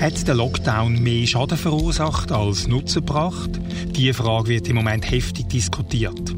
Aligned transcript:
Hat 0.00 0.28
der 0.28 0.36
Lockdown 0.36 1.02
mehr 1.02 1.26
Schaden 1.26 1.58
verursacht 1.58 2.30
als 2.30 2.68
Nutzen 2.68 3.04
gebracht? 3.04 3.50
Diese 3.96 4.14
Frage 4.14 4.48
wird 4.48 4.68
im 4.68 4.76
Moment 4.76 5.10
heftig 5.10 5.48
diskutiert. 5.48 6.34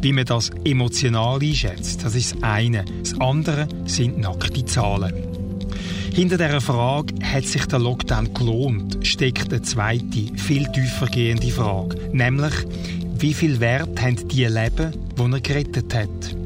Wie 0.00 0.14
man 0.14 0.24
das 0.24 0.48
emotional 0.64 1.38
einschätzt, 1.42 2.02
das 2.04 2.14
ist 2.14 2.36
das 2.36 2.42
eine. 2.42 2.86
Das 3.02 3.20
andere 3.20 3.68
sind 3.84 4.18
nackte 4.18 4.64
Zahlen. 4.64 5.12
Hinter 6.14 6.38
dieser 6.38 6.62
Frage, 6.62 7.14
hat 7.22 7.44
sich 7.44 7.66
der 7.66 7.80
Lockdown 7.80 8.32
gelohnt, 8.32 9.06
steckt 9.06 9.52
eine 9.52 9.60
zweite, 9.60 10.34
viel 10.36 10.66
tiefer 10.72 11.06
gehende 11.06 11.50
Frage. 11.50 11.98
Nämlich, 12.12 12.54
wie 13.18 13.34
viel 13.34 13.60
Wert 13.60 14.00
haben 14.00 14.26
die 14.28 14.46
Leben, 14.46 14.92
die 15.18 15.32
er 15.32 15.40
gerettet 15.40 15.94
hat? 15.94 16.41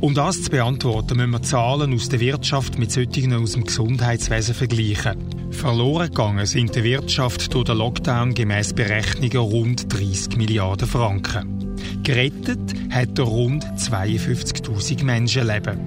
Um 0.00 0.14
das 0.14 0.42
zu 0.42 0.50
beantworten, 0.50 1.18
müssen 1.18 1.32
wir 1.32 1.42
Zahlen 1.42 1.92
aus 1.92 2.08
der 2.08 2.20
Wirtschaft 2.20 2.78
mit 2.78 2.90
solchen 2.90 3.34
aus 3.34 3.52
dem 3.52 3.64
Gesundheitswesen 3.64 4.54
vergleichen. 4.54 5.18
Verloren 5.50 6.08
gegangen 6.08 6.46
sind 6.46 6.74
der 6.74 6.84
Wirtschaft 6.84 7.52
durch 7.52 7.66
den 7.66 7.76
Lockdown 7.76 8.32
gemäß 8.32 8.72
Berechnungen 8.72 9.36
rund 9.36 9.92
30 9.92 10.38
Milliarden 10.38 10.88
Franken. 10.88 11.76
Gerettet 12.02 12.74
hat 12.90 13.18
er 13.18 13.24
rund 13.24 13.62
52.000 13.62 15.04
Menschenleben. 15.04 15.78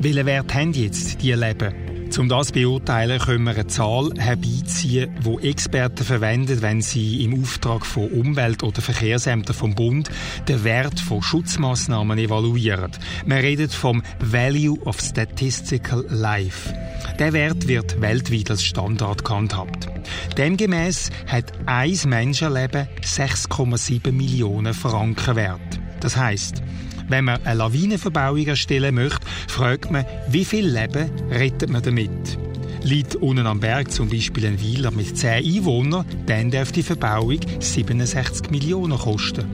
Welchen 0.00 0.24
Wert 0.24 0.54
haben 0.54 0.72
jetzt 0.72 1.20
diese 1.20 1.34
Leben? 1.34 1.87
Um 2.16 2.28
das 2.28 2.48
zu 2.48 2.52
beurteilen, 2.54 3.18
können 3.20 3.44
wir 3.44 3.52
eine 3.52 3.66
Zahl 3.66 4.10
herbeiziehen, 4.16 5.10
die 5.24 5.48
Experten 5.48 6.04
verwenden, 6.04 6.62
wenn 6.62 6.80
sie 6.80 7.24
im 7.24 7.42
Auftrag 7.42 7.84
von 7.84 8.08
Umwelt- 8.08 8.62
oder 8.62 8.80
Verkehrsämtern 8.80 9.54
vom 9.54 9.74
Bund 9.74 10.10
den 10.48 10.64
Wert 10.64 10.98
von 10.98 11.22
Schutzmaßnahmen 11.22 12.18
evaluieren. 12.18 12.90
Man 13.26 13.38
redet 13.38 13.72
vom 13.72 14.02
Value 14.20 14.80
of 14.80 15.00
Statistical 15.00 16.04
Life. 16.08 16.74
Der 17.18 17.32
Wert 17.32 17.68
wird 17.68 18.00
weltweit 18.00 18.50
als 18.50 18.64
Standard 18.64 19.24
gehandhabt. 19.24 19.88
Demgemäß 20.36 21.10
hat 21.26 21.52
ein 21.66 21.98
Menschenleben 22.06 22.88
6,7 23.02 24.12
Millionen 24.12 24.74
Franken 24.74 25.36
wert. 25.36 25.80
Das 26.00 26.16
heißt, 26.16 26.62
wenn 27.08 27.24
man 27.24 27.44
eine 27.44 27.58
Lawinenverbauung 27.58 28.46
erstellen 28.46 28.94
möchte, 28.94 29.26
fragt 29.48 29.90
man, 29.90 30.04
wie 30.28 30.44
viel 30.44 30.66
Leben 30.66 31.10
rettet 31.30 31.70
man 31.70 31.82
damit? 31.82 32.38
Liegt 32.82 33.16
unten 33.16 33.46
am 33.46 33.60
Berg 33.60 33.90
zum 33.90 34.08
Beispiel 34.08 34.46
ein 34.46 34.60
Weiler 34.62 34.90
mit 34.90 35.16
10 35.16 35.44
Einwohnern, 35.44 36.06
dann 36.26 36.50
darf 36.50 36.72
die 36.72 36.82
Verbauung 36.82 37.40
67 37.58 38.50
Millionen 38.50 38.98
kosten. 38.98 39.46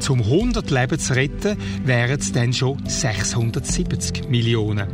Zum 0.00 0.22
100 0.22 0.70
Leben 0.70 0.98
zu 0.98 1.14
retten, 1.14 1.56
wären 1.84 2.18
es 2.18 2.32
dann 2.32 2.52
schon 2.52 2.84
670 2.86 4.28
Millionen. 4.28 4.86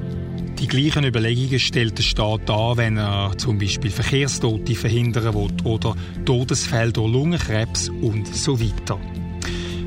Die 0.59 0.69
gleichen 0.69 1.05
Überlegungen 1.05 1.59
stellt 1.59 1.99
der 1.99 2.05
Staat 2.05 2.49
an, 2.49 2.77
wenn 2.77 2.97
er 2.97 3.37
zum 3.37 3.59
Beispiel 3.59 3.91
Verkehrstote 3.91 4.75
verhindern 4.75 5.35
will 5.35 5.51
oder 5.65 5.95
Todesfälle 6.25 6.93
durch 6.93 7.13
Lungenkrebs 7.13 7.89
und 7.89 8.35
so 8.35 8.61
weiter. 8.61 8.99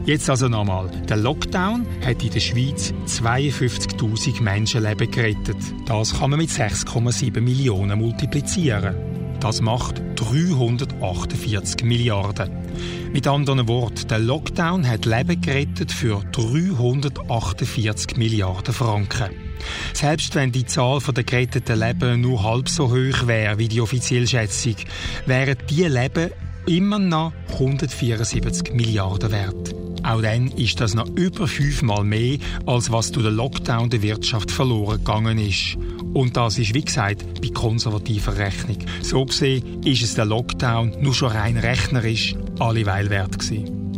Jetzt 0.08 0.30
also 0.30 0.48
nochmal. 0.48 0.90
Der 1.10 1.18
Lockdown 1.18 1.86
hat 2.06 2.24
in 2.24 2.32
der 2.32 2.40
Schweiz 2.40 2.94
52.000 3.08 4.42
Menschenleben 4.42 5.12
gerettet. 5.12 5.58
Das 5.86 6.18
kann 6.18 6.30
man 6.30 6.40
mit 6.40 6.50
6,7 6.50 7.42
Millionen 7.42 8.00
multiplizieren. 8.00 8.96
Das 9.42 9.60
macht 9.60 10.02
348 10.16 11.84
Milliarden. 11.84 12.50
Mit 13.12 13.28
anderen 13.28 13.68
Worten, 13.68 14.08
der 14.08 14.20
Lockdown 14.20 14.88
hat 14.88 15.06
Leben 15.06 15.42
gerettet 15.42 15.92
für 15.92 16.22
348 16.32 18.16
Milliarden 18.16 18.74
Franken. 18.74 19.32
Selbst 19.92 20.36
wenn 20.36 20.54
die 20.54 20.66
Zahl 20.66 21.02
der 21.02 21.26
geretteten 21.26 21.82
Leben 21.82 22.22
nur 22.22 22.44
halb 22.44 22.70
so 22.70 22.92
hoch 22.92 23.28
wäre 23.28 23.58
wie 23.58 23.68
die 23.68 23.82
offizielle 23.82 24.26
Schätzung, 24.26 24.78
wären 25.26 25.58
diese 25.70 25.90
Leben 25.90 26.32
immer 26.66 26.98
noch 26.98 27.34
174 27.52 28.74
Milliarden 28.74 29.32
wert. 29.34 29.87
Auch 30.08 30.22
dann 30.22 30.48
ist 30.52 30.80
das 30.80 30.94
noch 30.94 31.10
über 31.18 31.50
fünfmal 31.50 32.06
mehr, 32.06 32.38
als 32.66 32.90
was 32.90 33.12
durch 33.12 33.26
den 33.26 33.36
Lockdown 33.36 33.90
der 33.90 34.02
Wirtschaft 34.02 34.52
verloren 34.52 35.00
gegangen 35.00 35.38
ist. 35.38 35.78
Und 36.14 36.38
das 36.38 36.58
ist, 36.58 36.74
wie 36.74 36.86
gesagt, 36.86 37.42
bei 37.42 37.50
konservativer 37.50 38.38
Rechnung. 38.38 38.78
So 39.02 39.26
gesehen 39.26 39.84
ist 39.84 40.02
es 40.02 40.16
der 40.16 40.24
Lockdown 40.24 40.94
nur 41.02 41.14
schon 41.14 41.34
rein 41.34 41.58
rechnerisch 41.58 42.36
alleweil 42.58 43.10
wert 43.10 43.38
gewesen. 43.38 43.92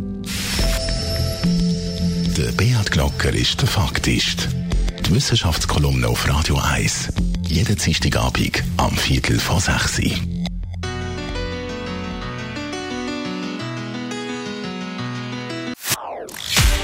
Der 2.36 2.50
Beat 2.56 2.90
Glocker 2.90 3.32
ist 3.32 3.60
der 3.60 3.68
Faktist. 3.68 4.48
Die 5.06 5.14
Wissenschaftskolumne 5.14 6.08
auf 6.08 6.28
Radio 6.28 6.58
1. 6.58 7.12
Jeden 7.46 7.76
Dienstagabend 7.76 8.64
am 8.78 8.96
Viertel 8.96 9.38
vor 9.38 9.60
6 9.60 10.00
Uhr. 10.00 10.39